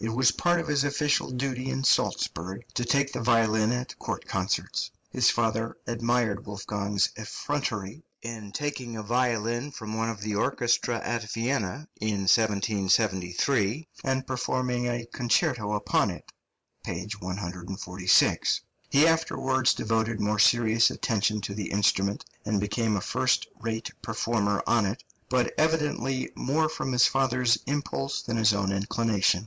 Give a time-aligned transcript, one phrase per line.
[0.00, 4.26] It was part of his official duty in Salzburg to take the violin at court
[4.26, 4.90] concerts.
[5.10, 11.30] His father admired Wolfgang's effrontery in taking a violin from one of the orchestra at
[11.32, 16.30] Vienna in 1773, and performing a concerto upon it
[16.84, 17.08] (p.
[17.20, 18.60] 146).
[18.90, 24.62] He afterwards devoted more serious attention to the instrument, and became a first rate performer
[24.66, 29.46] on it, but evidently more from his father's impulse than his own inclination.